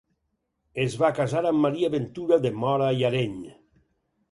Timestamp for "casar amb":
1.19-1.61